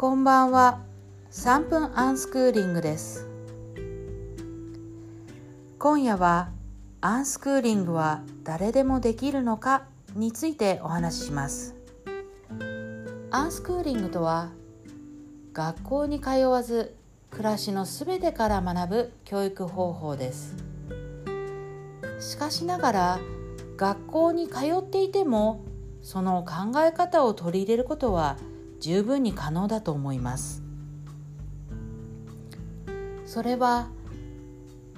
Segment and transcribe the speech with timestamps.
[0.00, 0.78] こんばんは。
[1.32, 3.26] 3分アンスクーリングです。
[5.76, 6.50] 今夜は
[7.00, 11.74] アンスクーリングは誰でもできるのかについてお話しします。
[13.32, 14.50] アンスクーリングとは
[15.52, 16.94] 学校に通わず
[17.30, 20.54] 暮らしのすべてから学ぶ教育方法です。
[22.20, 23.18] しかしながら
[23.76, 25.64] 学校に通っていても
[26.02, 28.36] その考え方を取り入れることは
[28.80, 30.62] 十分に可能だと思います。
[33.28, 33.88] それは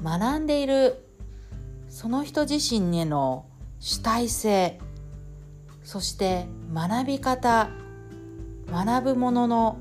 [0.02, 1.04] 学んでいる
[1.88, 3.44] その人自身への
[3.80, 4.78] 主体性
[5.82, 7.70] そして学び方
[8.70, 9.78] 学ぶものの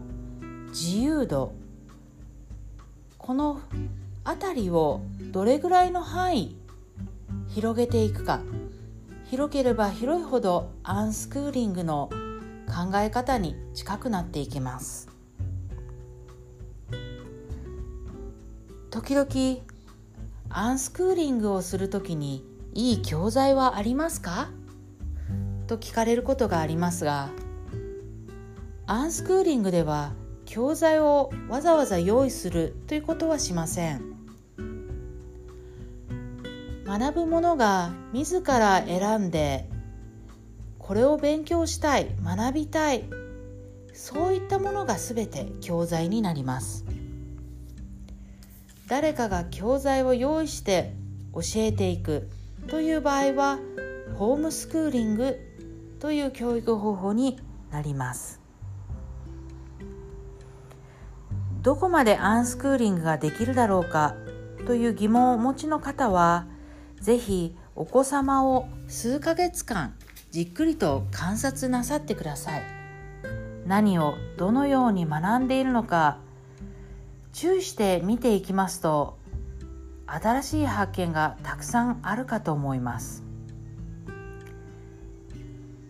[0.70, 1.54] 自由度
[3.20, 3.62] この
[4.26, 6.57] 辺りをどれぐらいの範囲
[7.49, 8.41] 広げていくか
[9.29, 12.09] 広ければ広いほどアンスクーリングの
[12.70, 15.09] 考え方に近くなっていきます。
[18.91, 19.65] 時々
[20.49, 24.49] アンスクーリングをするときにいい教材はありますか？
[25.67, 27.29] と聞かれることがありますが
[28.87, 30.13] アンスクーリングでは
[30.45, 34.01] 教材をわざわざ用意するということはしません。
[36.87, 39.70] 学ぶものが自ら選んで
[40.90, 43.04] これを勉強したい学びたい
[43.93, 46.84] そういったものが全て教材になります。
[48.87, 50.96] 誰かが教材を用意して
[51.35, 52.27] 教えていく
[52.70, 53.59] という場合は
[54.15, 55.37] ホームスクーリング
[55.99, 58.41] という教育方法になります。
[61.62, 64.16] どこまでアンスクーリングができるだろうか
[64.66, 66.47] という疑問をお持ちの方は
[67.00, 69.94] 是非お子様を数ヶ月間
[70.31, 72.63] じっくりと観察なさってください。
[73.66, 76.18] 何をどのように学んでいるのか
[77.34, 79.18] 注意して見ていきますと
[80.08, 83.24] 新しい発見がたくさんあるかと思います。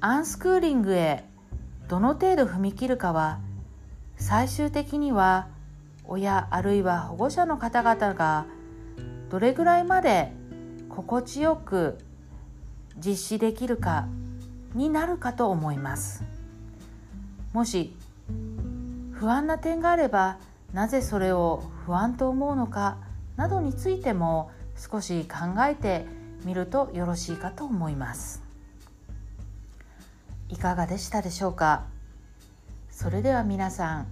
[0.02, 1.26] アンスクーリングへ
[1.90, 3.40] どの程度踏み切るかは
[4.16, 5.48] 最終的には
[6.06, 8.46] 親あるいは保護者の方々が
[9.30, 10.32] どれぐらいまで
[10.90, 11.98] 心地よく
[12.98, 14.08] 実施できるか
[14.74, 16.24] になるかと思います。
[17.54, 17.96] もし
[19.12, 20.38] 不安な点があれば
[20.74, 22.98] なぜそれを不安と思うのか
[23.36, 26.06] などについても少し考えて
[26.46, 28.44] みるとよろしいかと思います。
[30.48, 31.84] いかがでしたでしょうか？
[32.90, 34.08] それでは皆さん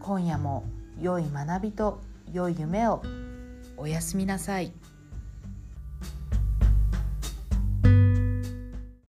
[0.00, 0.64] 今夜も
[1.00, 2.00] 良い学びと
[2.32, 3.02] 良い夢を
[3.76, 4.72] おやすみなさい。